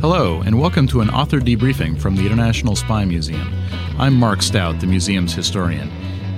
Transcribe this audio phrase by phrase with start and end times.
[0.00, 3.52] Hello, and welcome to an author debriefing from the International Spy Museum.
[3.98, 5.90] I'm Mark Stout, the museum's historian.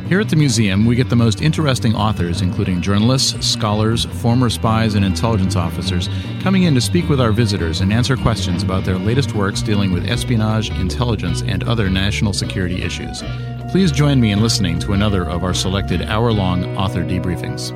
[0.06, 4.94] Here at the museum, we get the most interesting authors, including journalists, scholars, former spies,
[4.94, 6.08] and intelligence officers,
[6.40, 9.92] coming in to speak with our visitors and answer questions about their latest works dealing
[9.92, 13.22] with espionage, intelligence, and other national security issues.
[13.70, 17.72] Please join me in listening to another of our selected hour long author debriefings.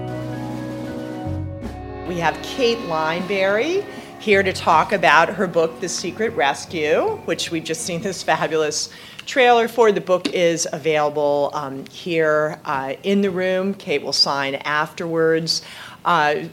[2.08, 3.84] We have Cate Lineberry
[4.24, 8.88] here to talk about her book, The Secret Rescue, which we've just seen this fabulous
[9.26, 9.92] trailer for.
[9.92, 13.74] The book is available um, here uh, in the room.
[13.74, 15.60] Cate will sign afterwards.
[16.06, 16.44] Uh,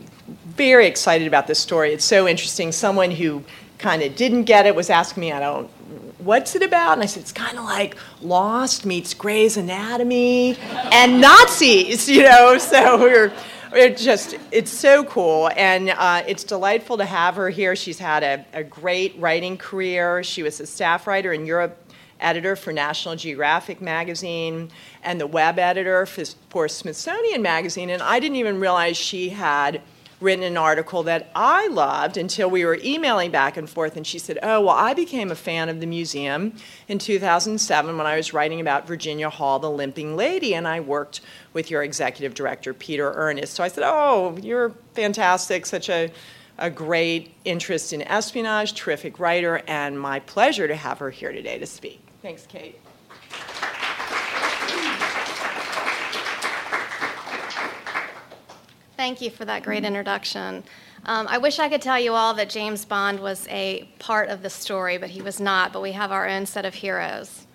[0.48, 1.94] very excited about this story.
[1.94, 2.74] It's so interesting.
[2.74, 3.42] Someone who
[3.78, 5.68] kind of didn't get it was asking me, I don't,
[6.20, 6.96] what's it about?
[6.96, 10.58] And I said, it's kind of like Lost meets Grey's Anatomy
[10.92, 12.58] and Nazis, you know?
[12.58, 13.34] So we're
[13.74, 17.76] it just it's so cool and uh, it's delightful to have her here.
[17.76, 20.24] She's had a, a great writing career.
[20.24, 21.78] She was a staff writer in europe
[22.22, 24.70] editor for national geographic magazine
[25.04, 29.82] and the web editor for, for smithsonian magazine and i didn't even realize she had
[30.22, 33.98] written an article that I loved until we were emailing back and forth.
[33.98, 36.54] And she said, Oh, well, I became a fan of the museum
[36.88, 41.22] in 2007 when I was writing about Virginia Hall, the limping lady, and I worked
[41.54, 43.54] with your executive director, Peter Ernest.
[43.54, 46.12] So I said, Oh, you're fantastic, such a
[46.58, 51.58] a great interest in espionage, terrific writer, and my pleasure to have her here today
[51.58, 52.00] to speak.
[52.22, 52.80] Thanks, Cate.
[59.02, 60.64] Thank you for that great introduction.
[61.08, 64.44] Um, I wish I could tell you all that James Bond was a part of
[64.44, 65.74] the story, but he was not.
[65.74, 67.48] But we have our own set of heroes.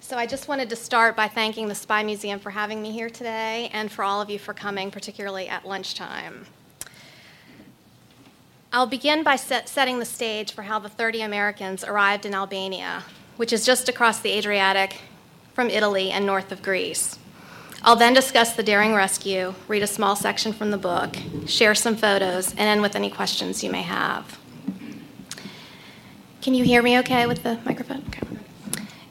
[0.00, 3.08] So I just wanted to start by thanking the Spy Museum for having me here
[3.08, 6.44] today and for all of you for coming, particularly at lunchtime.
[8.70, 13.04] I'll begin by set, setting the stage for how the 30 Americans arrived in Albania,
[13.38, 15.00] which is just across the Adriatic
[15.54, 17.18] from Italy and north of Greece.
[17.82, 21.96] I'll then discuss the daring rescue, read a small section from the book, share some
[21.96, 24.38] photos, and end with any questions you may have.
[26.42, 28.04] Can you hear me okay with the microphone?
[28.08, 28.26] Okay.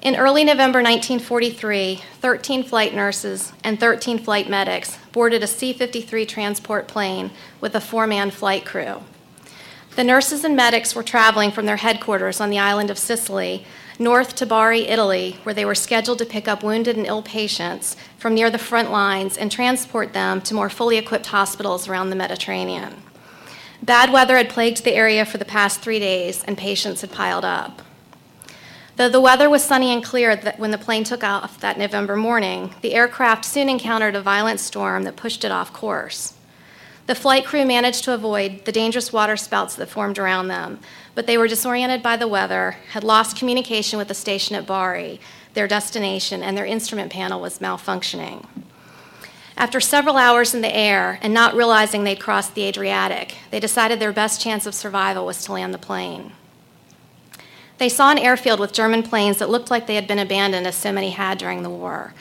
[0.02, 6.26] In early November 1943, 13 flight nurses and 13 flight medics boarded a C 53
[6.26, 9.02] transport plane with a four man flight crew.
[9.96, 13.66] The nurses and medics were traveling from their headquarters on the island of Sicily
[14.00, 17.98] north to Bari, Italy, where they were scheduled to pick up wounded and ill patients
[18.18, 22.16] from near the front lines and transport them to more fully equipped hospitals around the
[22.16, 22.96] Mediterranean.
[23.84, 27.46] Bad weather had plagued the area for the past three days, and patients had piled
[27.46, 27.82] up.
[28.96, 32.76] Though the weather was sunny and clear when the plane took off that November morning,
[32.82, 36.34] the aircraft soon encountered a violent storm that pushed it off course.
[37.08, 40.80] The flight crew managed to avoid the dangerous water spouts that formed around them,
[41.20, 45.20] but they were disoriented by the weather, had lost communication with the station at Bari,
[45.54, 48.46] their destination, and their instrument panel was malfunctioning.
[49.58, 54.00] After several hours in the air and not realizing they'd crossed the Adriatic, they decided
[54.00, 56.32] their best chance of survival was to land the plane.
[57.80, 60.76] They saw an airfield with German planes that looked like they had been abandoned, as
[60.76, 62.14] so many had during the war.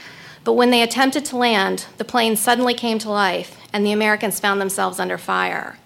[0.43, 4.41] But when they attempted to land, the plane suddenly came to life, and the Americans
[4.41, 5.79] found themselves under fire.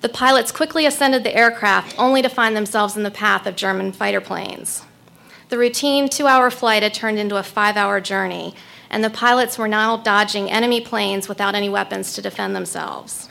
[0.00, 3.92] The pilots quickly ascended the aircraft, only to find themselves in the path of German
[3.92, 4.84] fighter planes.
[5.50, 8.54] The routine two hour flight had turned into a five hour journey,
[8.88, 13.28] and the pilots were now dodging enemy planes without any weapons to defend themselves.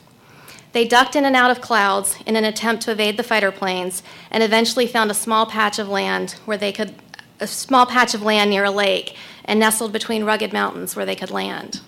[0.71, 4.03] They ducked in and out of clouds in an attempt to evade the fighter planes
[4.29, 6.93] and eventually found a small patch of land where they could
[7.39, 11.15] a small patch of land near a lake and nestled between rugged mountains where they
[11.15, 11.79] could land.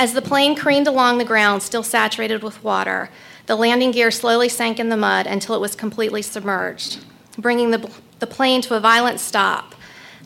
[0.00, 3.10] As the plane careened along the ground, still saturated with water,
[3.44, 7.04] the landing gear slowly sank in the mud until it was completely submerged,
[7.36, 9.74] bringing the, the plane to a violent stop.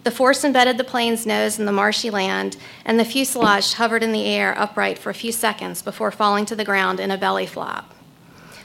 [0.04, 4.12] The force embedded the plane's nose in the marshy land, and the fuselage hovered in
[4.12, 7.44] the air upright for a few seconds before falling to the ground in a belly
[7.44, 7.96] flop.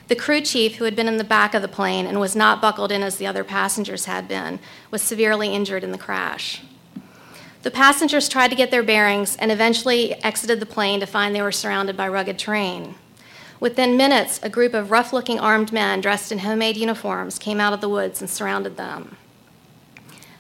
[0.09, 2.61] The crew chief, who had been in the back of the plane and was not
[2.61, 4.59] buckled in as the other passengers had been,
[4.91, 6.61] was severely injured in the crash.
[7.69, 11.41] The passengers tried to get their bearings and eventually exited the plane to find they
[11.43, 12.95] were surrounded by rugged terrain.
[13.59, 17.71] Within minutes, a group of rough looking armed men dressed in homemade uniforms came out
[17.71, 19.17] of the woods and surrounded them.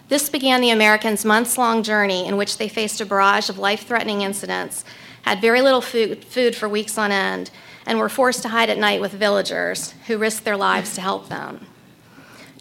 [0.07, 3.85] This began the Americans' months long journey in which they faced a barrage of life
[3.85, 4.83] threatening incidents,
[5.21, 7.51] had very little food, food, for weeks on end,
[7.85, 11.29] and were forced to hide at night with villagers who risked their lives to help
[11.29, 11.67] them.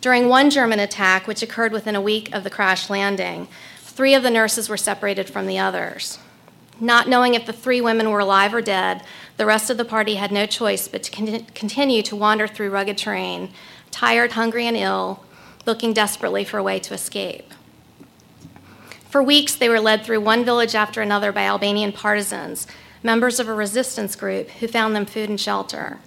[0.02, 3.48] During one German attack, which occurred within a week of the crash landing,
[3.98, 6.20] three of the nurses were separated from the others.
[6.78, 9.02] Not knowing if the three women were alive or dead,
[9.38, 12.70] the rest of the party had no choice but to con- continue to wander through
[12.70, 13.50] rugged terrain,
[13.90, 15.24] tired, hungry, and ill,
[15.66, 17.52] looking desperately for a way to escape.
[19.10, 22.68] For weeks, they were led through one village after another by Albanian partisans,
[23.02, 25.98] members of a resistance group who found them food and shelter.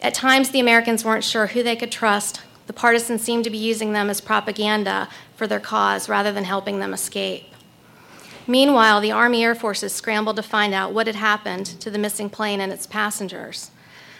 [0.00, 2.40] At times, the Americans weren't sure who they could trust.
[2.66, 6.80] The partisans seemed to be using them as propaganda for their cause rather than helping
[6.80, 7.46] them escape.
[8.46, 12.28] Meanwhile, the Army Air Forces scrambled to find out what had happened to the missing
[12.28, 13.70] plane and its passengers.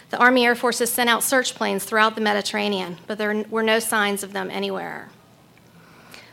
[0.09, 3.77] The Army Air Forces sent out search planes throughout the Mediterranean, but there were no
[3.77, 5.09] signs of them anywhere.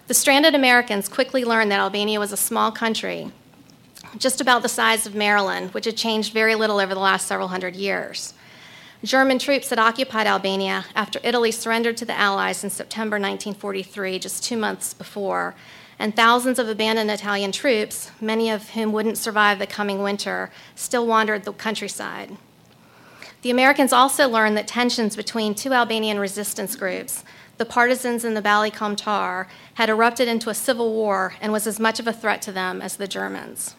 [0.07, 3.31] The stranded Americans quickly learned that Albania was a small country,
[4.17, 7.49] just about the size of Maryland, which had changed very little over the last several
[7.49, 8.33] hundred years.
[9.05, 14.43] German troops had occupied Albania after Italy surrendered to the Allies in September 1943, just
[14.43, 15.55] two months before,
[16.01, 21.07] and thousands of abandoned Italian troops, many of whom wouldn't survive the coming winter, still
[21.07, 22.37] wandered the countryside.
[23.43, 27.23] The Americans also learned that tensions between two Albanian resistance groups,
[27.57, 31.79] the partisans and the Balli Kombëtar, had erupted into a civil war and was as
[31.79, 33.77] much of a threat to them as the Germans.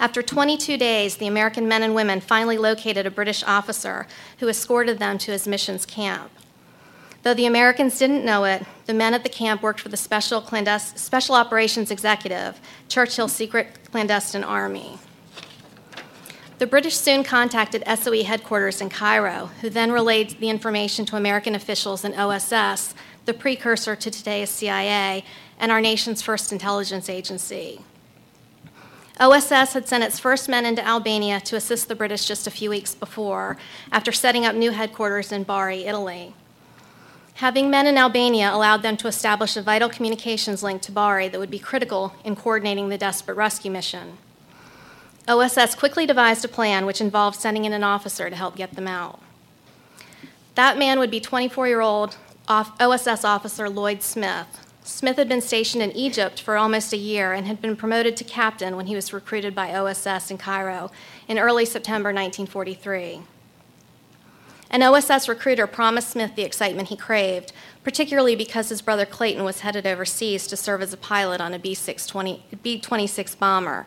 [0.00, 4.06] After 22 days, the American men and women finally located a British officer
[4.38, 6.30] who escorted them to his mission's camp.
[7.22, 10.42] Though the Americans didn't know it, the men at the camp worked for the Special,
[10.78, 12.58] Special Operations Executive,
[12.88, 14.98] Churchill's secret clandestine army.
[16.56, 21.54] The British soon contacted SOE headquarters in Cairo, who then relayed the information to American
[21.54, 22.94] officials in OSS,
[23.26, 25.24] the precursor to today's CIA,
[25.58, 27.82] and our nation's first intelligence agency.
[29.20, 32.70] OSS had sent its first men into Albania to assist the British just a few
[32.70, 33.58] weeks before,
[33.92, 36.32] after setting up new headquarters in Bari, Italy.
[37.34, 41.38] Having men in Albania allowed them to establish a vital communications link to Bari that
[41.38, 44.16] would be critical in coordinating the desperate rescue mission.
[45.28, 48.88] OSS quickly devised a plan which involved sending in an officer to help get them
[48.88, 49.20] out.
[50.54, 52.16] That man would be 24 year old
[52.48, 54.69] OSS officer Lloyd Smith.
[54.82, 58.24] Smith had been stationed in Egypt for almost a year and had been promoted to
[58.24, 60.90] captain when he was recruited by OSS in Cairo
[61.28, 63.22] in early September 1943.
[64.70, 69.60] An OSS recruiter promised Smith the excitement he craved, particularly because his brother Clayton was
[69.60, 71.74] headed overseas to serve as a pilot on a B
[72.78, 73.86] 26 bomber.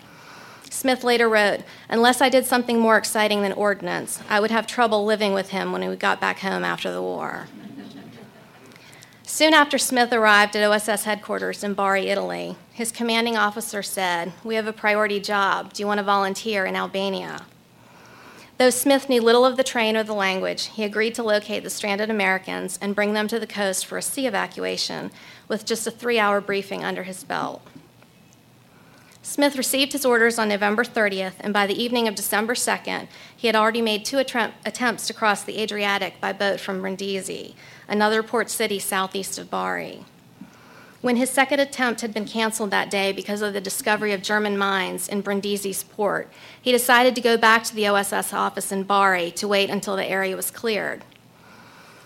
[0.69, 5.05] Smith later wrote, Unless I did something more exciting than ordnance, I would have trouble
[5.05, 7.47] living with him when we got back home after the war.
[9.33, 14.53] Soon after Smith arrived at OSS headquarters in Bari, Italy, his commanding officer said, We
[14.53, 15.73] have a priority job.
[15.73, 17.47] Do you want to volunteer in Albania?
[18.59, 21.71] Though Smith knew little of the train or the language, he agreed to locate the
[21.71, 25.09] stranded Americans and bring them to the coast for a sea evacuation
[25.47, 27.65] with just a three hour briefing under his belt.
[29.25, 33.47] Smith received his orders on November 30th, and by the evening of December 2nd, he
[33.47, 37.55] had already made two attempts to cross the Adriatic by boat from Brindisi,
[37.87, 40.03] another port city southeast of Bari.
[40.99, 44.57] When his second attempt had been canceled that day because of the discovery of German
[44.57, 46.29] mines in Brindisi's port,
[46.61, 50.05] he decided to go back to the OSS office in Bari to wait until the
[50.05, 51.01] area was cleared.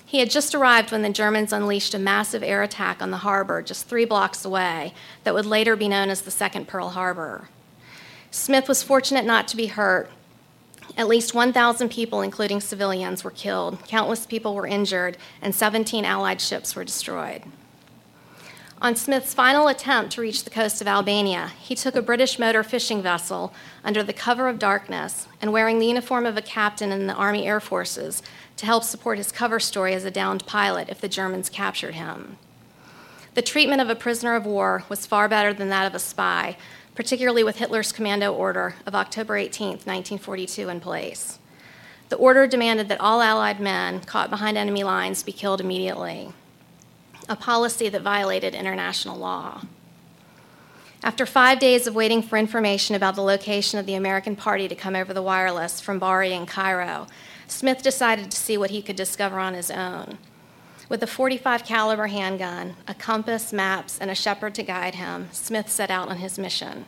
[0.07, 3.61] He had just arrived when the Germans unleashed a massive air attack on the harbor
[3.61, 4.93] just three blocks away
[5.25, 7.49] that would later be known as the Second Pearl Harbor.
[8.31, 10.09] Smith was fortunate not to be hurt.
[10.95, 16.39] At least 1,000 people, including civilians, were killed, countless people were injured, and 17 Allied
[16.39, 17.43] ships were destroyed.
[18.81, 22.63] On Smith's final attempt to reach the coast of Albania, he took a British motor
[22.63, 23.51] fishing vessel
[23.83, 27.45] under the cover of darkness and wearing the uniform of a captain in the Army
[27.45, 28.23] Air Forces
[28.57, 32.37] to help support his cover story as a downed pilot if the Germans captured him.
[33.35, 36.57] The treatment of a prisoner of war was far better than that of a spy,
[36.95, 41.37] particularly with Hitler's commando order of October 18, 1942, in place.
[42.09, 46.33] The order demanded that all Allied men caught behind enemy lines be killed immediately,
[47.29, 49.61] a policy that violated international law.
[51.03, 54.75] After five days of waiting for information about the location of the American party to
[54.75, 57.05] come over the wireless from Bari in Cairo,
[57.47, 60.17] Smith decided to see what he could discover on his own.
[60.89, 65.69] With a 45 caliber handgun, a compass, maps, and a shepherd to guide him, Smith
[65.69, 66.85] set out on his mission.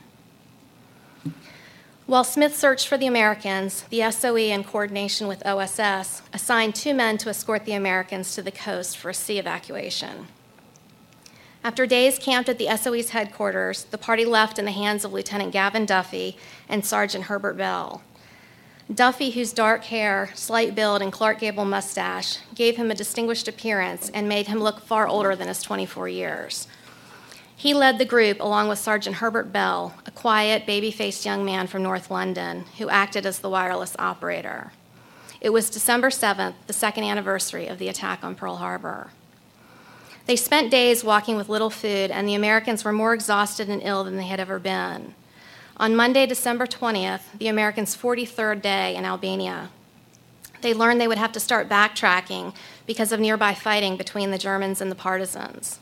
[2.05, 7.17] While Smith searched for the Americans, the SOE, in coordination with OSS, assigned two men
[7.19, 10.27] to escort the Americans to the coast for a sea evacuation.
[11.63, 15.51] After days camped at the SOE's headquarters, the party left in the hands of Lieutenant
[15.51, 16.37] Gavin Duffy
[16.67, 18.01] and Sergeant Herbert Bell.
[18.93, 24.09] Duffy, whose dark hair, slight build, and Clark Gable mustache gave him a distinguished appearance
[24.09, 26.67] and made him look far older than his 24 years.
[27.55, 31.67] He led the group along with Sergeant Herbert Bell, a quiet, baby faced young man
[31.67, 34.71] from North London who acted as the wireless operator.
[35.39, 39.11] It was December 7th, the second anniversary of the attack on Pearl Harbor.
[40.25, 44.03] They spent days walking with little food, and the Americans were more exhausted and ill
[44.03, 45.13] than they had ever been
[45.79, 49.69] on Monday, December 20th, the Americans' 43rd day in Albania.
[50.59, 52.53] They learned they would have to start backtracking
[52.85, 55.79] because of nearby fighting between the Germans and the partisans.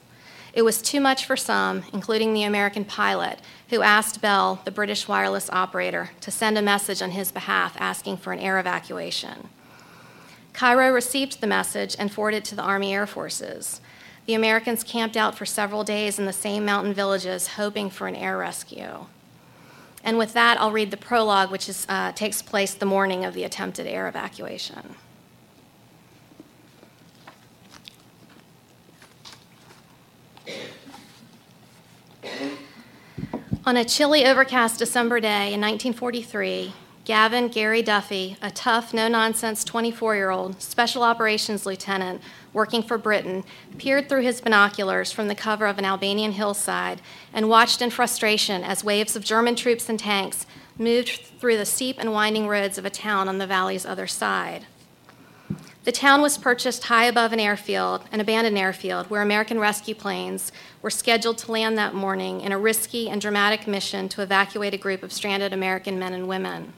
[0.54, 3.40] It was too much for some, including the American pilot,
[3.70, 8.18] who asked Bell, the British wireless operator, to send a message on his behalf asking
[8.18, 9.50] for an air evacuation.
[10.54, 13.82] Cairo received the message and forwarded it to the Army Air Forces.
[14.28, 18.16] The Americans camped out for several days in the same mountain villages, hoping for an
[18.16, 19.08] air rescue.
[20.08, 23.34] And with that, I'll read the prologue, which is, uh, takes place the morning of
[23.34, 24.96] the attempted air evacuation.
[33.66, 36.72] On a chilly, overcast December day in 1943,
[37.04, 42.22] Gavin Gary Duffy, a tough, no nonsense 24 year old special operations lieutenant
[42.58, 43.44] working for Britain,
[43.78, 47.00] peered through his binoculars from the cover of an Albanian hillside
[47.32, 51.98] and watched in frustration as waves of German troops and tanks moved through the steep
[52.00, 54.66] and winding roads of a town on the valley's other side.
[55.84, 60.52] The town was purchased high above an airfield, an abandoned airfield, where American rescue planes
[60.82, 64.78] were scheduled to land that morning in a risky and dramatic mission to evacuate a
[64.78, 66.74] group of stranded American men and women.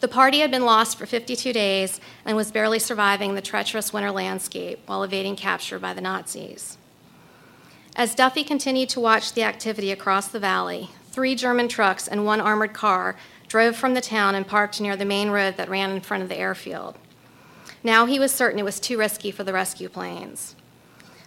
[0.00, 4.10] The party had been lost for 52 days and was barely surviving the treacherous winter
[4.10, 6.78] landscape while evading capture by the Nazis.
[7.94, 12.40] As Duffy continued to watch the activity across the valley, three German trucks and one
[12.40, 13.16] armored car
[13.46, 16.28] drove from the town and parked near the main road that ran in front of
[16.28, 16.96] the airfield.
[17.82, 20.54] Now he was certain it was too risky for the rescue planes.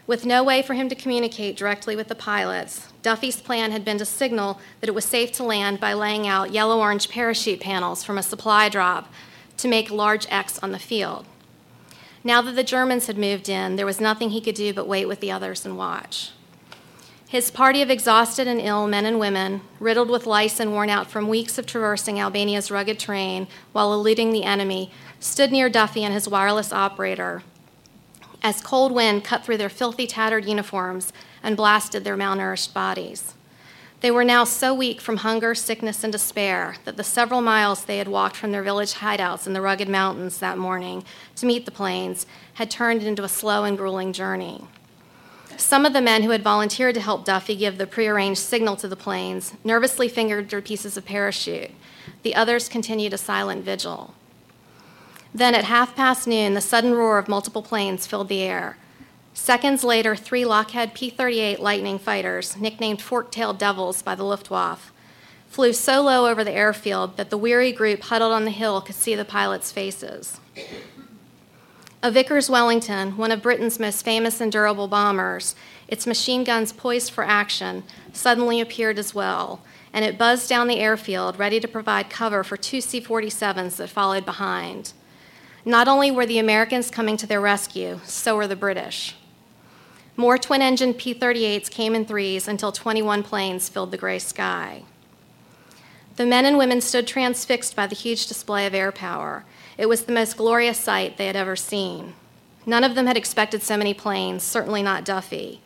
[0.08, 3.98] With no way for him to communicate directly with the pilots, Duffy's plan had been
[3.98, 8.02] to signal that it was safe to land by laying out yellow orange parachute panels
[8.02, 9.12] from a supply drop
[9.58, 11.26] to make large X on the field.
[12.24, 15.06] Now that the Germans had moved in, there was nothing he could do but wait
[15.06, 16.32] with the others and watch.
[17.28, 21.12] His party of exhausted and ill men and women, riddled with lice and worn out
[21.12, 26.14] from weeks of traversing Albania's rugged terrain while eluding the enemy, stood near Duffy and
[26.14, 27.44] his wireless operator
[28.44, 33.36] as cold wind cut through their filthy, tattered uniforms and blasted their malnourished bodies.
[34.00, 38.00] They were now so weak from hunger, sickness, and despair that the several miles they
[38.00, 41.06] had walked from their village hideouts in the rugged mountains that morning
[41.38, 44.66] to meet the planes had turned into a slow and grueling journey.
[45.56, 48.88] Some of the men who had volunteered to help Duffy give the prearranged signal to
[48.90, 51.72] the planes nervously fingered their pieces of parachute.
[52.24, 54.16] The others continued a silent vigil.
[55.34, 58.78] Then, at half past noon, the sudden roar of multiple planes filled the air.
[59.34, 64.92] Seconds later, three Lockheed P 38 Lightning fighters, nicknamed Fork tailed Devils by the Luftwaffe,
[65.48, 68.96] flew so low over the airfield that the weary group huddled on the hill could
[68.96, 70.40] see the pilots' faces.
[72.04, 75.56] A Vickers Wellington, one of Britain's most famous and durable bombers,
[75.88, 79.62] its machine guns poised for action, suddenly appeared as well,
[79.92, 83.90] and it buzzed down the airfield, ready to provide cover for two C 47s that
[83.90, 84.94] followed behind.
[85.66, 89.16] Not only were the Americans coming to their rescue, so were the British.
[90.16, 94.84] More twin engine P 38s came in threes until 21 planes filled the gray sky.
[96.18, 99.44] The men and women stood transfixed by the huge display of air power.
[99.76, 102.14] It was the most glorious sight they had ever seen.
[102.68, 105.62] None of them had expected so many planes, certainly not Duffy.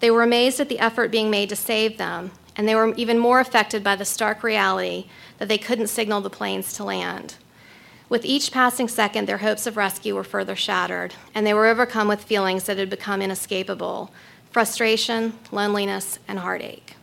[0.00, 3.18] They were amazed at the effort being made to save them, and they were even
[3.18, 5.06] more affected by the stark reality
[5.38, 7.36] that they couldn't signal the planes to land.
[8.08, 12.06] With each passing second, their hopes of rescue were further shattered, and they were overcome
[12.06, 14.12] with feelings that had become inescapable
[14.52, 16.94] frustration, loneliness, and heartache.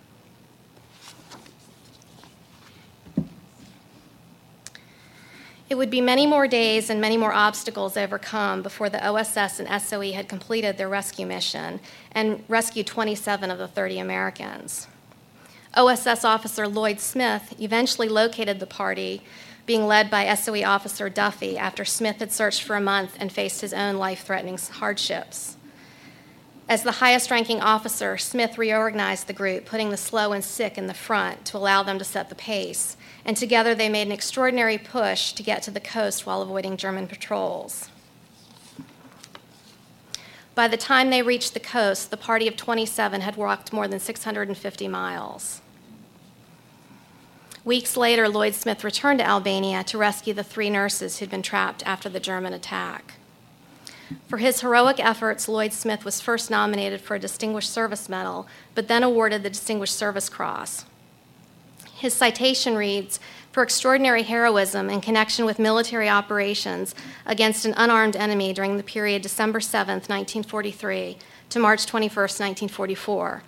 [5.69, 9.81] It would be many more days and many more obstacles overcome before the OSS and
[9.81, 11.79] SOE had completed their rescue mission
[12.11, 14.87] and rescued 27 of the 30 Americans.
[15.75, 19.23] OSS officer Lloyd Smith eventually located the party,
[19.65, 23.61] being led by SOE officer Duffy after Smith had searched for a month and faced
[23.61, 25.57] his own life threatening hardships.
[26.67, 30.87] As the highest ranking officer, Smith reorganized the group, putting the slow and sick in
[30.87, 34.77] the front to allow them to set the pace and together they made an extraordinary
[34.77, 37.89] push to get to the coast while avoiding German patrols.
[40.55, 43.99] By the time they reached the coast, the party of 27 had walked more than
[43.99, 45.61] 650 miles.
[47.65, 51.81] Weeks later, Lloyd Smith returned to Albania to rescue the three nurses who'd been trapped
[51.85, 53.13] after the German attack.
[54.27, 58.89] For his heroic efforts, Lloyd Smith was first nominated for a Distinguished Service Medal, but
[58.89, 60.83] then awarded the Distinguished Service Cross.
[61.95, 63.21] His citation reads
[63.53, 66.93] For extraordinary heroism in connection with military operations
[67.25, 71.17] against an unarmed enemy during the period December 7, 1943
[71.51, 73.43] to March 21, 1944.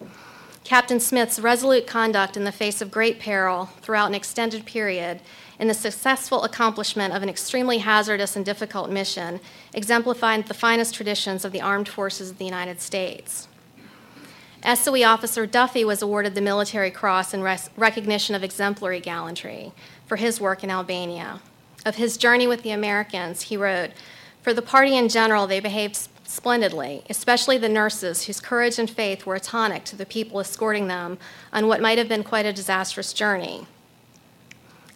[0.66, 5.22] Captain Smith's resolute conduct in the face of great peril throughout an extended period
[5.60, 9.40] in the successful accomplishment of an extremely hazardous and difficult mission
[9.76, 13.48] exemplified the finest traditions of the armed forces of the United States.
[14.74, 19.72] SOE officer Duffy was awarded the Military Cross in res- recognition of exemplary gallantry
[20.08, 21.42] for his work in Albania.
[21.86, 23.92] Of his journey with the Americans, he wrote,
[24.42, 29.26] For the party in general, they behaved splendidly, especially the nurses, whose courage and faith
[29.26, 31.18] were a tonic to the people escorting them
[31.54, 33.68] on what might have been quite a disastrous journey.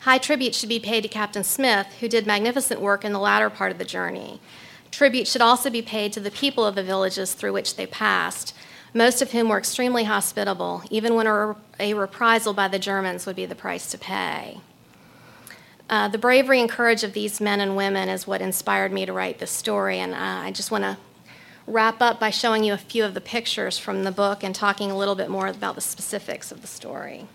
[0.02, 3.50] High tribute should be paid to Captain Smith, who did magnificent work in the latter
[3.50, 4.40] part of the journey.
[4.92, 8.56] Tribute should also be paid to the people of the villages through which they passed,
[8.94, 13.46] most of whom were extremely hospitable, even when a, reprisal by the Germans would be
[13.46, 14.62] the price to pay.
[15.90, 19.14] Uh, the bravery and courage of these men and women is what inspired me to
[19.14, 20.98] write this story, and uh, I just want to
[21.70, 24.90] wrap up by showing you a few of the pictures from the book and talking
[24.90, 27.28] a little bit more about the specifics of the story.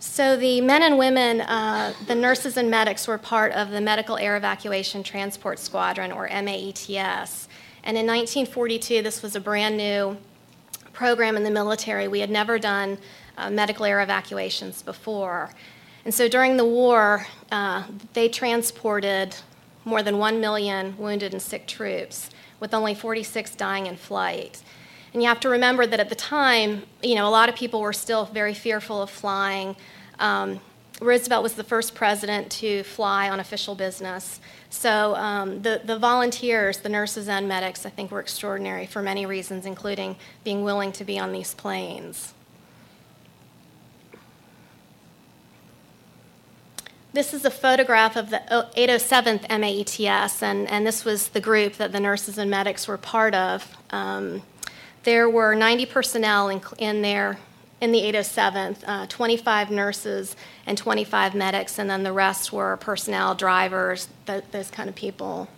[0.00, 4.16] So, the men and women, uh, the nurses and medics, were part of the Medical
[4.16, 7.46] Air Evacuation Transport Squadron, or MAETS.
[7.84, 10.16] And in 1942, this was a brand new
[10.92, 12.08] program in the military.
[12.08, 12.98] We had never done
[13.36, 15.50] uh, medical air evacuations before.
[16.08, 19.36] And so during the war, uh, they transported
[19.84, 24.62] more than 1 million wounded and sick troops, with only 46 dying in flight.
[25.12, 27.82] And you have to remember that at the time, you know, a lot of people
[27.82, 29.76] were still very fearful of flying.
[30.18, 30.60] Um,
[31.02, 34.40] Roosevelt was the first president to fly on official business.
[34.70, 39.26] So um, the, the volunteers, the nurses and medics, I think were extraordinary for many
[39.26, 42.32] reasons, including being willing to be on these planes.
[47.10, 48.42] This is a photograph of the
[48.76, 53.34] 807th MAETS, and, and this was the group that the nurses and medics were part
[53.34, 53.66] of.
[53.88, 54.42] Um,
[55.04, 57.38] there were 90 personnel in, in there
[57.80, 63.34] in the 807th, uh, 25 nurses and 25 medics, and then the rest were personnel,
[63.34, 65.48] drivers, th- those kind of people.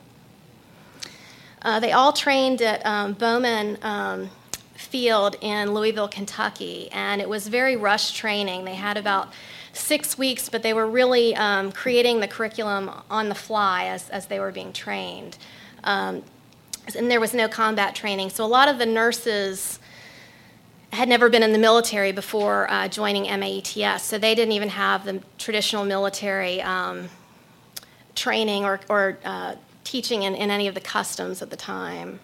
[1.63, 4.31] Uh, they all trained at um, Bowman um,
[4.77, 8.65] Field in Louisville, Kentucky, and it was very rush training.
[8.65, 9.33] They had about
[9.73, 14.27] six weeks, but they were really um, creating the curriculum on the fly as, as
[14.27, 15.39] they were being trained.
[15.85, 16.23] Um,
[16.97, 19.79] and there was no combat training, so a lot of the nurses
[20.93, 25.05] had never been in the military before uh, joining MAETS, so they didn't even have
[25.05, 27.09] the traditional military um,
[28.15, 29.55] training or, or uh,
[29.85, 32.19] teaching in, in, any of the customs at the time.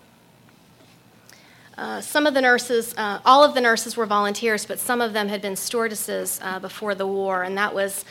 [1.78, 5.12] Uh, some of the nurses, uh, all of the nurses were volunteers, but some of
[5.12, 8.04] them had been stewardesses uh, before the war, and that was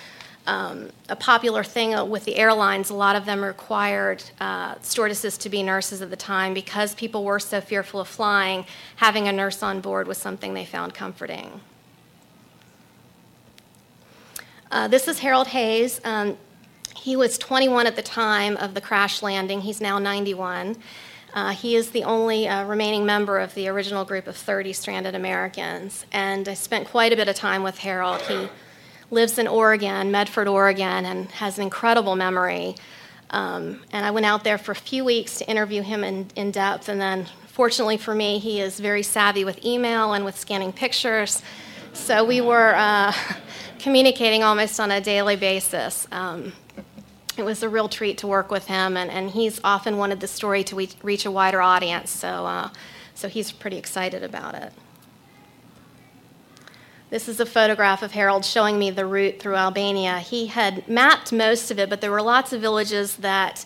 [0.45, 2.91] um, a popular thing with the airlines.
[2.91, 7.23] A lot of them required uh, stewardesses to be nurses at the time because people
[7.23, 8.65] were so fearful of flying.
[8.97, 11.61] Having a nurse on board was something they found comforting.
[14.71, 15.99] Uh, this is Harold Hayes.
[16.03, 16.37] Um,
[16.95, 19.61] he was 21 at the time of the crash landing.
[19.61, 20.75] He's now 91.
[21.35, 25.15] Uh, he is the only uh, remaining member of the original group of 30 stranded
[25.15, 26.05] Americans.
[26.13, 28.21] And I spent quite a bit of time with Harold.
[28.21, 28.47] He
[29.11, 32.75] lives in Oregon, Medford, Oregon, and has an incredible memory.
[33.31, 36.51] Um, and I went out there for a few weeks to interview him in, in
[36.51, 36.87] depth.
[36.87, 41.43] And then, fortunately for me, he is very savvy with email and with scanning pictures.
[41.91, 43.13] So we were uh,
[43.79, 46.07] communicating almost on a daily basis.
[46.13, 46.53] Um,
[47.37, 50.27] it was a real treat to work with him, and, and he's often wanted the
[50.27, 52.69] story to reach a wider audience, so, uh,
[53.13, 54.73] so he's pretty excited about it.
[57.09, 60.19] This is a photograph of Harold showing me the route through Albania.
[60.19, 63.63] He had mapped most of it, but there were lots of villages that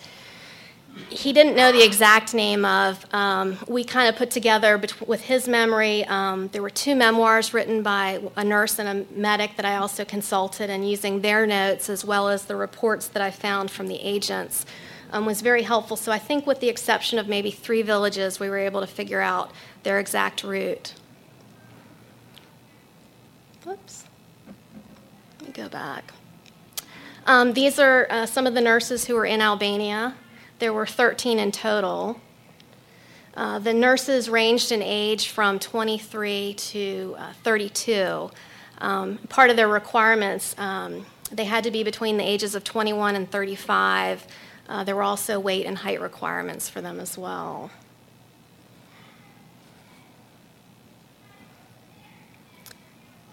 [1.10, 3.06] he didn't know the exact name of.
[3.14, 6.06] Um, we kind of put together with his memory.
[6.06, 10.06] Um, there were two memoirs written by a nurse and a medic that I also
[10.06, 14.00] consulted, and using their notes as well as the reports that I found from the
[14.02, 14.66] agents
[15.12, 15.98] um, was very helpful.
[15.98, 19.22] So I think, with the exception of maybe three villages, we were able to figure
[19.22, 19.52] out
[19.84, 20.94] their exact route.
[23.64, 24.06] Whoops.
[25.40, 26.14] Let me go back.
[27.26, 30.16] Um, these are uh, some of the nurses who were in Albania.
[30.60, 32.20] There were 13 in total.
[33.34, 38.30] Uh, the nurses ranged in age from 23 to uh, 32.
[38.80, 43.16] Um, part of their requirements, um, they had to be between the ages of 21
[43.16, 44.28] and 35.
[44.68, 47.72] Uh, there were also weight and height requirements for them as well.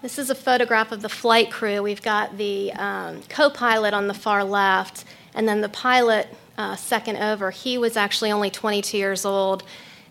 [0.01, 1.83] This is a photograph of the flight crew.
[1.83, 6.77] We've got the um, co pilot on the far left, and then the pilot uh,
[6.77, 9.63] second over, he was actually only 22 years old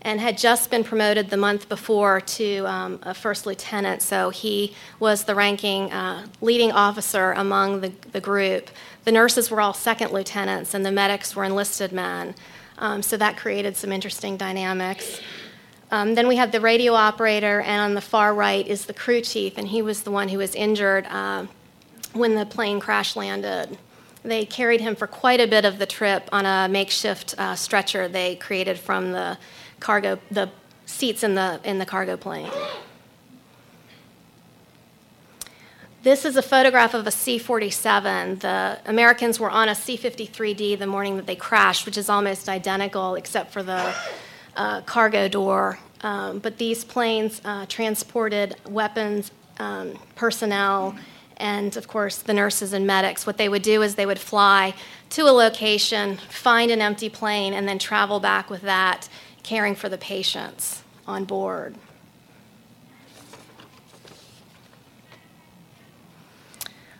[0.05, 4.03] and had just been promoted the month before to um, a first lieutenant.
[4.03, 8.69] So he was the ranking uh, leading officer among the, the group.
[9.03, 12.35] The nurses were all second lieutenants, and the medics were enlisted men.
[12.77, 15.21] Um, so that created some interesting dynamics.
[15.89, 19.21] Um, then we have the radio operator, and on the far right is the crew
[19.21, 21.45] chief, and he was the one who was injured uh,
[22.13, 23.75] when the plane crash landed.
[24.25, 28.07] They carried him for quite a bit of the trip on a makeshift uh, stretcher
[28.07, 29.37] they created from the
[29.79, 30.49] cargo, the
[30.87, 32.49] seats in the in the cargo plane.
[36.01, 38.39] This is a photograph of a C 47.
[38.39, 42.49] The Americans were on a C 53D the morning that they crashed, which is almost
[42.49, 43.93] identical except for the
[44.55, 45.79] uh, cargo door.
[46.01, 50.95] Um, but these planes uh, transported weapons, um, personnel,
[51.37, 53.25] and of course the nurses and medics.
[53.25, 54.73] What they would do is they would fly
[55.11, 59.07] to a location, find an empty plane, and then travel back with that,
[59.43, 61.75] caring for the patients on board.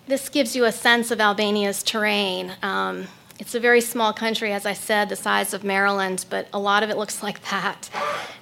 [0.08, 2.54] This gives you a sense of Albania's terrain.
[2.62, 3.08] Um,
[3.40, 6.84] it's a very small country, as I said, the size of Maryland, but a lot
[6.84, 7.90] of it looks like that.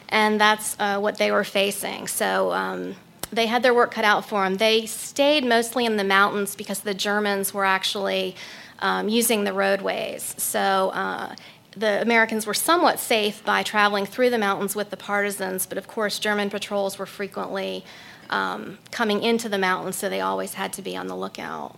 [0.10, 2.08] And that's uh, what they were facing.
[2.08, 2.95] So um,
[3.33, 4.55] they had their work cut out for them.
[4.55, 8.35] They stayed mostly in the mountains because the Germans were actually
[8.79, 10.35] um, using the roadways.
[10.37, 11.35] So uh,
[11.75, 15.87] the Americans were somewhat safe by traveling through the mountains with the partisans, but of
[15.87, 17.83] course, German patrols were frequently
[18.29, 21.77] um, coming into the mountains, so they always had to be on the lookout.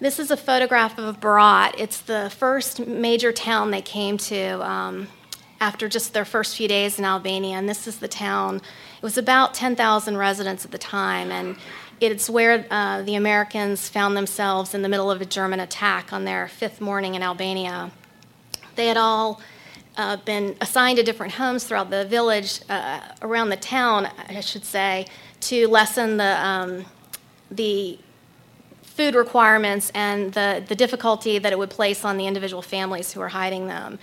[0.00, 1.74] This is a photograph of Berat.
[1.78, 4.62] It's the first major town they came to.
[4.62, 5.08] Um,
[5.64, 7.56] after just their first few days in Albania.
[7.56, 8.56] And this is the town.
[8.56, 11.56] It was about 10,000 residents at the time, and
[12.00, 16.24] it's where uh, the Americans found themselves in the middle of a German attack on
[16.26, 17.92] their fifth morning in Albania.
[18.74, 19.40] They had all
[19.96, 24.66] uh, been assigned to different homes throughout the village, uh, around the town, I should
[24.66, 25.06] say,
[25.48, 26.84] to lessen the um,
[27.50, 27.98] the
[28.82, 33.20] food requirements and the, the difficulty that it would place on the individual families who
[33.20, 33.98] were hiding them.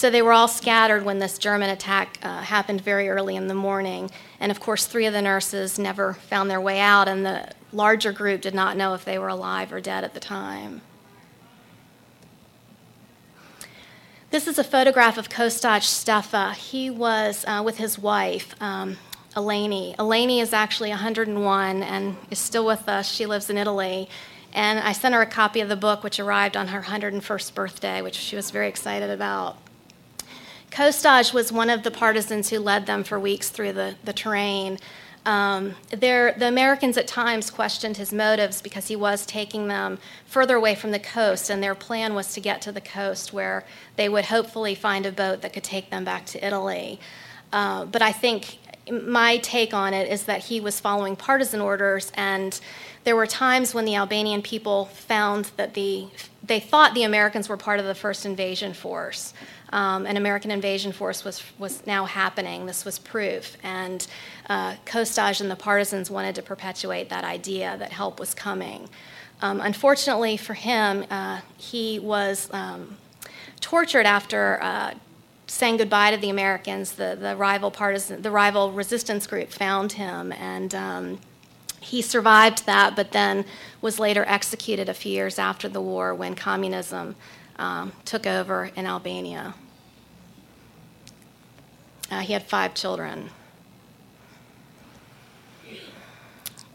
[0.00, 3.54] So they were all scattered when this German attack uh, happened very early in the
[3.54, 4.10] morning.
[4.40, 8.10] And of course, three of the nurses never found their way out, and the larger
[8.10, 10.80] group did not know if they were alive or dead at the time.
[14.30, 16.54] This is a photograph of Kostaq Stefa.
[16.54, 18.96] He was uh, with his wife, um,
[19.36, 19.94] Eleni.
[19.96, 23.06] Eleni is actually 101 and is still with us.
[23.06, 24.08] She lives in Italy.
[24.54, 28.00] And I sent her a copy of the book, which arrived on her 101st birthday,
[28.00, 29.58] which she was very excited about.
[30.70, 34.78] Kostaq was one of the partisans who led them for weeks through the, the terrain.
[35.26, 40.74] Um, the Americans at times questioned his motives because he was taking them further away
[40.74, 43.64] from the coast, and their plan was to get to the coast where
[43.96, 46.98] they would hopefully find a boat that could take them back to Italy.
[47.52, 48.58] Uh, but I think
[48.90, 52.58] my take on it is that he was following partisan orders, and
[53.04, 56.06] there were times when the Albanian people found that the
[56.42, 59.34] they thought the Americans were part of the first invasion force
[59.70, 62.66] um, an American invasion force was, was now happening.
[62.66, 63.56] This was proof.
[63.62, 64.06] And
[64.48, 68.88] uh, Kostaq and the partisans wanted to perpetuate that idea that help was coming.
[69.42, 72.96] Um, unfortunately for him, uh, he was um,
[73.60, 74.94] tortured after uh,
[75.46, 76.92] saying goodbye to the Americans.
[76.92, 81.18] The, the rival partisan, the rival resistance group found him and um,
[81.80, 83.44] he survived that, but then
[83.80, 87.16] was later executed a few years after the war when communism
[87.56, 89.54] um, took over in Albania.
[92.10, 93.30] Uh, he had five children.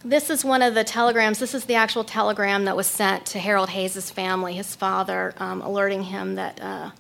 [0.06, 1.40] This is one of the telegrams.
[1.40, 5.62] This is the actual telegram that was sent to Harold Hayes' family, his father, um,
[5.62, 6.92] alerting him that, uh,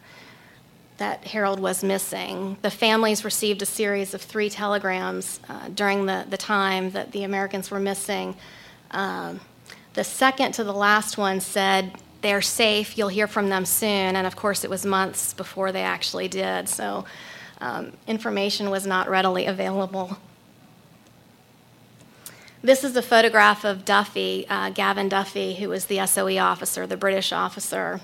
[0.98, 2.58] that Harold was missing.
[2.64, 7.26] The families received a series of three telegrams uh, during the, the time that the
[7.26, 8.36] Americans were missing.
[8.90, 9.40] Um,
[9.94, 14.16] the second to the last one said, They're safe, you'll hear from them soon.
[14.16, 16.68] And of course, it was months before they actually did.
[16.68, 17.06] So
[17.60, 20.18] um, information was not readily available.
[22.62, 26.98] This is a photograph of Duffy, uh, Gavin Duffy, who was the SOE officer, the
[26.98, 28.02] British officer,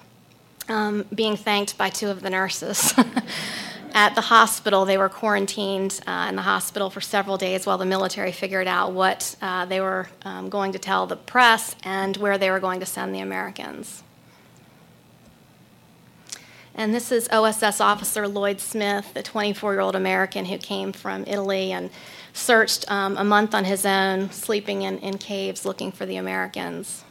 [0.70, 2.94] um, being thanked by two of the nurses.
[3.94, 7.86] At the hospital, they were quarantined uh, in the hospital for several days while the
[7.86, 12.38] military figured out what uh, they were um, going to tell the press and where
[12.38, 14.04] they were going to send the Americans.
[16.76, 21.26] And this is OSS officer Lloyd Smith, the 24 year old American who came from
[21.28, 21.90] Italy and
[22.34, 27.04] searched um, a month on his own, sleeping in, in caves looking for the Americans.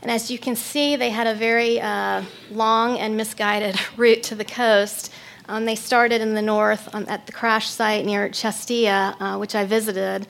[0.00, 4.34] And as you can see, they had a very uh, long and misguided route to
[4.34, 5.12] the coast.
[5.48, 9.54] Um, they started in the north um, at the crash site near Chestia, uh, which
[9.54, 10.26] I visited,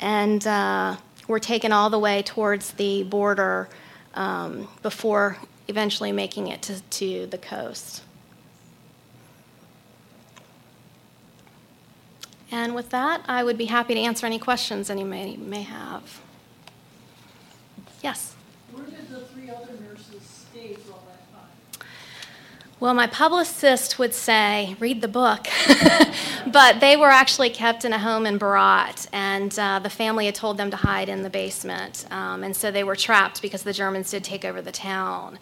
[0.00, 0.96] and uh,
[1.28, 3.68] were taken all the way towards the border
[4.16, 8.02] um, before eventually making it to, to the coast.
[12.50, 16.20] And with that, I would be happy to answer any questions any may, may have.
[18.02, 18.34] Yes?
[18.72, 21.88] Where did the three other nurses stay for all that time?
[22.78, 25.46] Well, my publicist would say, read the book.
[26.46, 30.34] but they were actually kept in a home in Berat, and uh, the family had
[30.34, 32.04] told them to hide in the basement.
[32.10, 35.38] Um, and so they were trapped because the Germans did take over the town.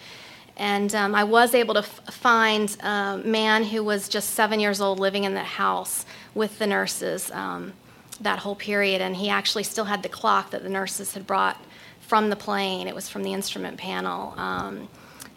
[0.57, 4.81] And um, I was able to f- find a man who was just seven years
[4.81, 7.73] old living in that house with the nurses um,
[8.21, 9.01] that whole period.
[9.01, 11.61] And he actually still had the clock that the nurses had brought
[11.99, 12.87] from the plane.
[12.87, 14.35] It was from the instrument panel.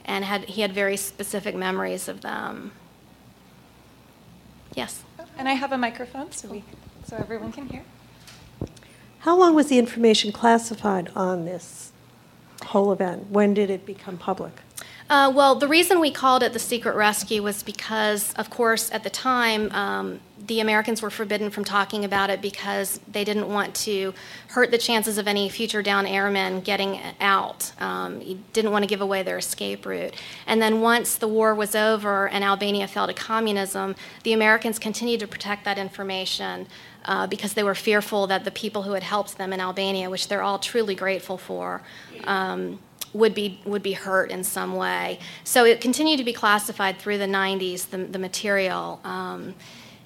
[0.08, 2.72] And had, he had very specific memories of them.
[4.74, 5.04] Yes?
[5.38, 6.64] And I have a microphone so, we,
[7.06, 7.84] so everyone can hear.
[9.20, 11.92] How long was the information classified on this
[12.68, 13.30] whole event?
[13.30, 14.54] When did it become public?
[15.10, 19.04] Uh, well, the reason we called it the secret rescue was because, of course, at
[19.04, 23.74] the time, um, the Americans were forbidden from talking about it because they didn't want
[23.74, 24.14] to
[24.50, 27.72] hurt the chances of any future down airmen getting out.
[27.82, 30.14] Um, didn't want to give away their escape route.
[30.46, 35.22] And then once the war was over and Albania fell to communism, the Americans continued
[35.22, 36.68] to protect that information.
[37.06, 40.28] Uh, because they were fearful that the people who had helped them in Albania, which
[40.28, 41.82] they're all truly grateful for,
[42.26, 42.80] um,
[43.14, 45.20] would be would be hurt in some way.
[45.44, 49.00] So it continued to be classified through the 90s, the, the material.
[49.04, 49.56] Um,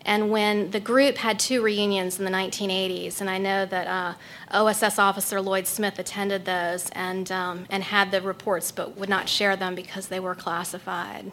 [0.03, 4.13] and when the group had two reunions in the 1980s, and I know that uh,
[4.49, 9.29] OSS officer Lloyd Smith attended those and, um, and had the reports but would not
[9.29, 11.31] share them because they were classified.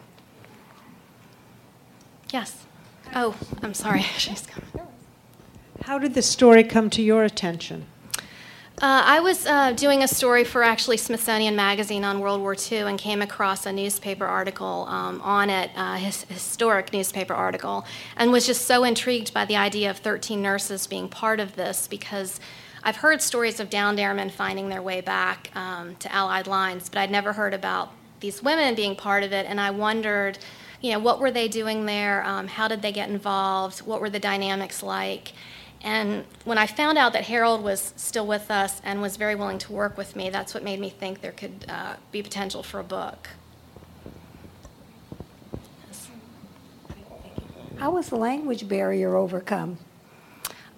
[2.31, 2.65] Yes.
[3.15, 4.01] Oh, I'm sorry.
[5.83, 7.87] How did the story come to your attention?
[8.81, 12.77] Uh, I was uh, doing a story for actually Smithsonian Magazine on World War II
[12.77, 17.85] and came across a newspaper article um, on it, a uh, his, historic newspaper article,
[18.15, 21.87] and was just so intrigued by the idea of 13 nurses being part of this
[21.87, 22.39] because
[22.81, 26.99] I've heard stories of downed airmen finding their way back um, to Allied lines, but
[26.99, 30.39] I'd never heard about these women being part of it, and I wondered,
[30.79, 32.25] you know, what were they doing there?
[32.25, 33.79] Um, how did they get involved?
[33.79, 35.33] What were the dynamics like?
[35.81, 39.59] And when I found out that Harold was still with us and was very willing
[39.59, 42.79] to work with me, that's what made me think there could uh, be potential for
[42.79, 43.29] a book.
[47.77, 49.77] How was the language barrier overcome?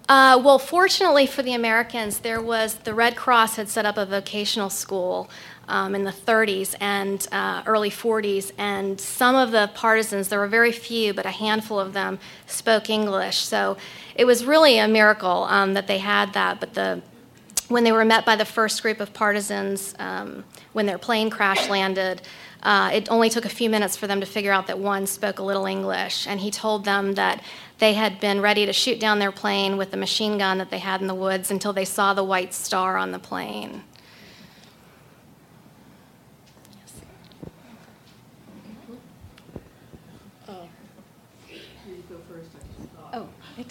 [0.08, 4.06] Uh, well, fortunately for the Americans, there was the Red Cross had set up a
[4.06, 5.28] vocational school
[5.68, 10.48] um, in the 30s and uh, early 40s, and some of the partisans, there were
[10.48, 13.38] very few, but a handful of them spoke English.
[13.38, 13.76] So
[14.14, 16.60] it was really a miracle um, that they had that.
[16.60, 17.02] But the
[17.68, 20.44] when they were met by the first group of partisans, um,
[20.74, 22.20] when their plane crash landed,
[22.62, 25.38] uh, it only took a few minutes for them to figure out that one spoke
[25.38, 27.42] a little English, and he told them that
[27.78, 30.78] they had been ready to shoot down their plane with the machine gun that they
[30.78, 33.82] had in the woods until they saw the white star on the plane.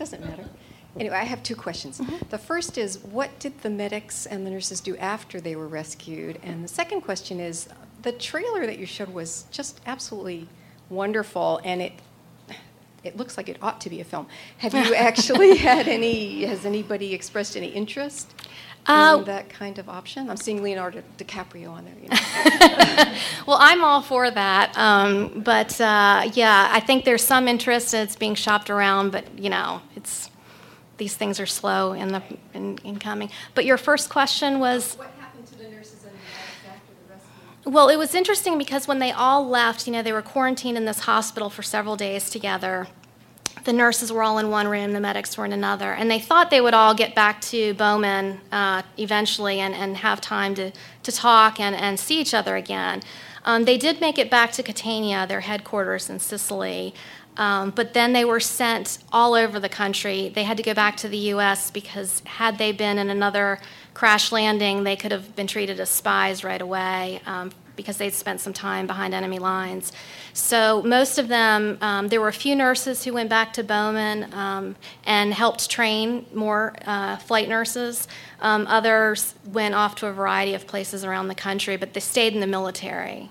[0.02, 0.46] Doesn't matter.
[1.00, 2.02] Anyway, I have two questions.
[2.32, 6.40] The first is, what did the medics and the nurses do after they were rescued?
[6.42, 7.70] And the second question is,
[8.02, 10.48] the trailer that you showed was just absolutely
[10.90, 11.94] wonderful, and it
[13.04, 14.26] it looks like it ought to be a film.
[14.58, 16.46] Have you actually had any?
[16.46, 18.34] Has anybody expressed any interest
[18.88, 20.30] Uh, in that kind of option?
[20.32, 21.94] I'm seeing Leonardo DiCaprio on there.
[22.02, 22.18] You know.
[23.48, 24.78] Well, I'm all for that.
[24.78, 29.50] Um, but uh, yeah, I think there's some interest it's being shopped around, but you
[29.50, 29.82] know,
[31.02, 32.22] these things are slow in the
[32.54, 33.32] in, in coming.
[33.56, 37.14] But your first question was what happened to the nurses and the medics after the
[37.16, 37.72] rescue?
[37.72, 40.86] well, it was interesting because when they all left, you know, they were quarantined in
[40.86, 42.88] this hospital for several days together.
[43.64, 46.52] The nurses were all in one room, the medics were in another, and they thought
[46.52, 51.12] they would all get back to Bowman uh, eventually and, and have time to, to
[51.12, 53.02] talk and, and see each other again.
[53.44, 56.94] Um, they did make it back to Catania, their headquarters in Sicily,
[57.38, 60.30] um, but then they were sent all over the country.
[60.30, 61.72] They had to go back to the U.S.
[61.72, 63.60] because had they been in another
[63.94, 68.42] crash landing, they could have been treated as spies right away um, because they'd spent
[68.42, 69.92] some time behind enemy lines.
[70.34, 74.34] So most of them, um, there were a few nurses who went back to Bowman
[74.34, 78.08] um, and helped train more uh, flight nurses.
[78.42, 82.34] Um, others went off to a variety of places around the country, but they stayed
[82.34, 83.30] in the military.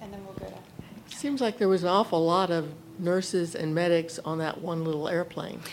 [0.00, 1.07] And then we'll go to.
[1.18, 5.08] Seems like there was an awful lot of nurses and medics on that one little
[5.08, 5.60] airplane.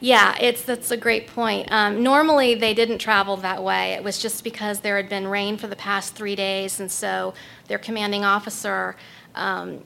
[0.00, 1.72] Yeah, it's that's a great point.
[1.72, 3.94] Um, normally, they didn't travel that way.
[3.94, 7.34] It was just because there had been rain for the past three days, and so
[7.66, 8.94] their commanding officer
[9.34, 9.82] um,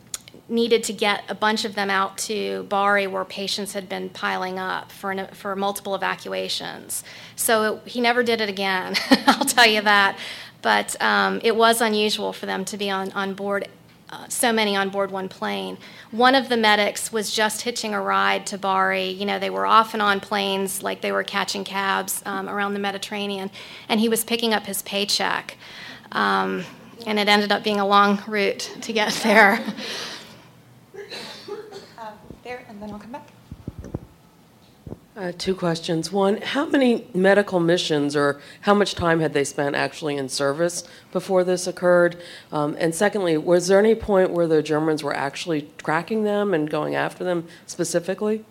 [0.51, 4.59] needed to get a bunch of them out to Bari, where patients had been piling
[4.59, 7.03] up for an, for multiple evacuations.
[7.35, 8.95] So it, he never did it again.
[9.27, 10.19] I'll tell you that.
[10.61, 13.67] But um, it was unusual for them to be on on board
[14.12, 15.79] uh, so many on board one plane.
[16.11, 19.09] One of the medics was just hitching a ride to Bari.
[19.09, 22.79] You know, they were often on planes like they were catching cabs um, around the
[22.79, 23.51] Mediterranean,
[23.88, 25.57] and he was picking up his paycheck.
[26.12, 26.64] Um,
[27.07, 29.64] and it ended up being a long route to get there.
[31.98, 33.32] Um, there, and then I'll come back.
[35.14, 36.11] Uh, two questions.
[36.11, 40.85] One, how many medical missions or how much time had they spent actually in service
[41.12, 42.16] before this occurred?
[42.51, 46.70] Um, and secondly, was there any point where the Germans were actually tracking them and
[46.70, 48.42] going after them specifically?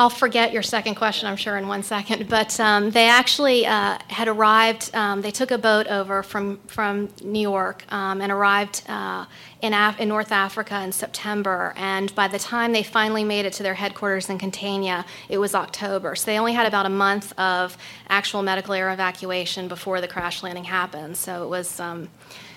[0.00, 2.28] I'll forget your second question, I'm sure, in one second.
[2.28, 4.94] But um, they actually uh, had arrived.
[4.94, 9.24] Um, they took a boat over from from New York um, and arrived uh,
[9.60, 11.74] in Af- in North Africa in September.
[11.76, 15.52] And by the time they finally made it to their headquarters in Catania, it was
[15.52, 16.14] October.
[16.14, 17.76] So they only had about a month of
[18.08, 21.16] actual medical air evacuation before the crash landing happened.
[21.16, 22.08] So it was um,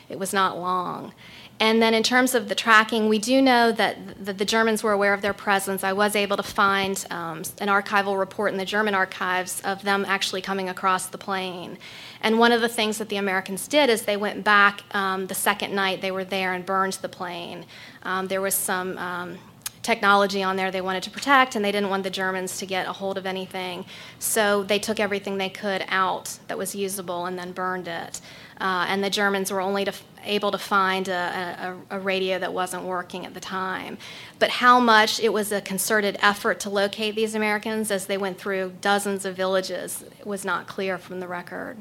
[0.10, 1.12] it was not long.
[1.62, 4.94] And then in terms of the tracking, we do know that the, the Germans were
[4.94, 5.84] aware of their presence.
[5.84, 10.04] I was able to find um, an archival report in the German archives of them
[10.08, 11.78] actually coming across the plane.
[12.22, 15.36] And one of the things that the Americans did is they went back um, the
[15.36, 17.68] second night they were there and burned the plane.
[18.02, 19.38] Um, there was some um,
[19.84, 22.88] technology on there they wanted to protect, and they didn't want the Germans to get
[22.88, 23.86] a hold of anything.
[24.20, 28.22] So they took everything they could out that was usable and then burned it.
[28.60, 32.54] Uh, and the Germans were only to, able to find a, a, a, radio that
[32.54, 33.98] wasn't working at the time.
[34.38, 38.38] But how much it was a concerted effort to locate these Americans as they went
[38.38, 41.78] through dozens of villages was not clear from the record.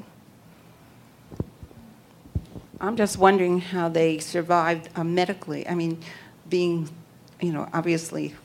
[2.79, 5.67] I'm just wondering how they survived uh, medically.
[5.67, 5.99] I mean,
[6.49, 6.89] being,
[7.41, 8.35] you know, obviously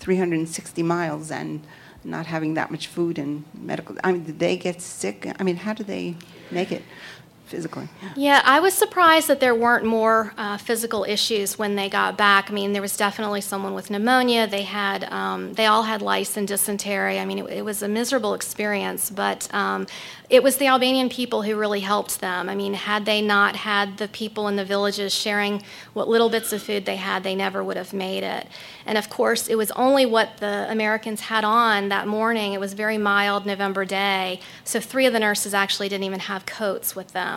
[0.00, 1.64] 360 miles and
[2.04, 3.96] not having that much food and medical.
[4.04, 5.32] I mean, did they get sick?
[5.38, 6.16] I mean, how do they
[6.50, 6.82] make it?
[7.46, 7.88] Physically.
[8.16, 12.50] Yeah, I was surprised that there weren't more uh, physical issues when they got back.
[12.50, 14.46] I mean, there was definitely someone with pneumonia.
[14.46, 17.18] They had, um, they all had lice and dysentery.
[17.18, 19.86] I mean, it, it was a miserable experience, but um,
[20.28, 22.48] it was the Albanian people who really helped them.
[22.48, 26.52] I mean, had they not had the people in the villages sharing what little bits
[26.52, 28.48] of food they had, they never would have made it.
[28.86, 32.54] And of course, it was only what the Americans had on that morning.
[32.54, 36.44] It was very mild November day, so three of the nurses actually didn't even have
[36.44, 37.35] coats with them.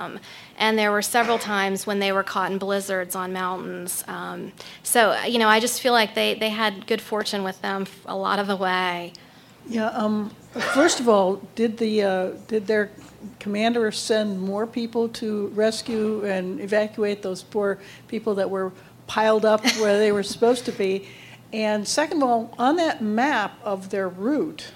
[0.57, 4.03] And there were several times when they were caught in blizzards on mountains.
[4.07, 4.51] Um,
[4.83, 8.15] so, you know, I just feel like they, they had good fortune with them a
[8.15, 9.13] lot of the way.
[9.67, 9.89] Yeah.
[9.89, 10.31] Um,
[10.73, 12.89] first of all, did the uh, did their
[13.39, 17.77] commander send more people to rescue and evacuate those poor
[18.07, 18.71] people that were
[19.05, 21.07] piled up where they were supposed to be?
[21.53, 24.71] And second of all, on that map of their route,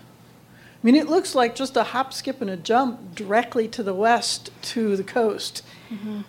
[0.84, 3.94] I mean, it looks like just a hop, skip, and a jump directly to the
[3.94, 5.64] west to the coast.
[5.90, 6.22] Mm-hmm.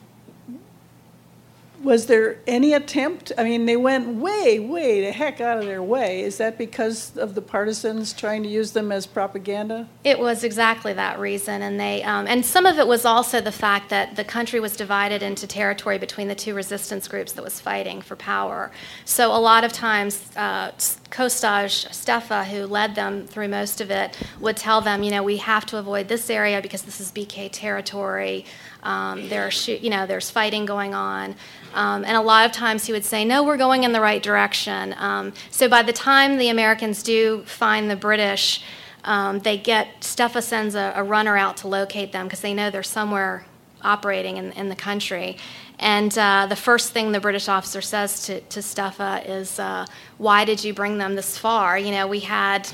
[1.84, 3.30] Was there any attempt?
[3.36, 6.22] I mean, they went way, way the heck out of their way.
[6.22, 9.86] Is that because of the partisans trying to use them as propaganda?
[10.02, 13.52] It was exactly that reason, and they um, and some of it was also the
[13.52, 17.60] fact that the country was divided into territory between the two resistance groups that was
[17.60, 18.72] fighting for power.
[19.04, 20.70] So a lot of times, uh,
[21.10, 25.36] Kostaq Stefa, who led them through most of it, would tell them, you know, we
[25.36, 28.46] have to avoid this area because this is BK territory.
[28.82, 31.36] Um, there are, you know, there's fighting going on.
[31.74, 34.22] Um, and a lot of times he would say, No, we're going in the right
[34.22, 34.94] direction.
[34.96, 38.62] Um, so by the time the Americans do find the British,
[39.04, 42.70] um, they get, Stefa sends a, a, runner out to locate them because they know
[42.70, 43.44] they're somewhere
[43.82, 45.36] operating in, in the country.
[45.78, 49.86] And uh, the first thing the British officer says to, to Stefa is, uh,
[50.18, 51.78] Why did you bring them this far?
[51.78, 52.68] You know, we had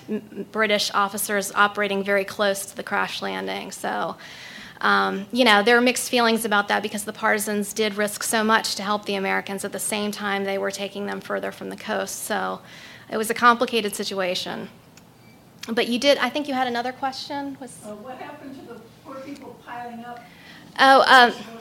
[0.53, 3.73] British officers operating very close to the crash landing.
[3.73, 4.17] So
[4.81, 8.43] um, you know, there are mixed feelings about that because the partisans did risk so
[8.43, 11.69] much to help the Americans at the same time they were taking them further from
[11.69, 12.23] the coast.
[12.25, 12.61] So
[13.11, 14.69] it was a complicated situation.
[15.69, 17.59] But you did, I think you had another question?
[17.61, 20.25] Was, uh, what happened to the poor people piling up?
[20.79, 21.60] Oh, um,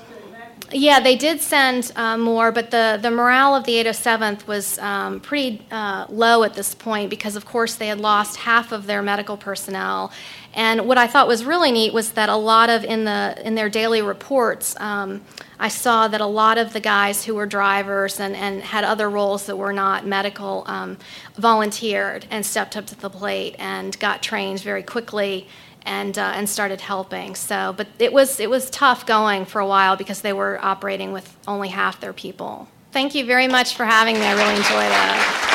[0.72, 5.20] yeah, they did send uh, more, but the, the morale of the 807th was um,
[5.20, 9.02] pretty uh, low at this point because, of course, they had lost half of their
[9.02, 10.12] medical personnel.
[10.54, 13.54] And what I thought was really neat was that a lot of in the in
[13.54, 15.22] their daily reports, um,
[15.60, 19.10] I saw that a lot of the guys who were drivers and, and had other
[19.10, 20.98] roles that were not medical um,
[21.36, 25.48] volunteered and stepped up to the plate and got trained very quickly
[25.90, 27.36] and uh, and started helping.
[27.36, 31.12] So, but it was it was tough going for a while because they were operating
[31.12, 32.68] with only half their people.
[32.92, 34.26] Thank you very much for having me.
[34.26, 35.50] I really enjoyed it.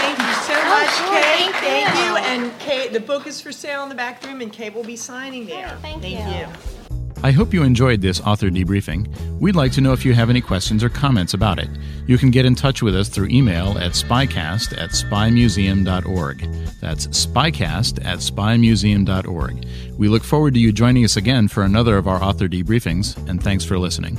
[0.00, 1.12] Thank you so oh, much, sure.
[1.12, 1.54] Cate.
[1.54, 2.04] Thank, Thank you.
[2.04, 2.16] you.
[2.16, 4.96] And Cate, the book is for sale in the back room, and Cate will be
[4.96, 5.76] signing there.
[5.82, 6.46] thank, thank you.
[6.46, 6.75] you.
[7.22, 9.08] I hope you enjoyed this author debriefing.
[9.40, 11.68] We'd like to know if you have any questions or comments about it.
[12.06, 16.40] You can get in touch with us through email at spycast at spymuseum.org.
[16.80, 19.66] That's spycast at spymuseum.org.
[19.98, 23.42] We look forward to you joining us again for another of our author debriefings, and
[23.42, 24.18] thanks for listening.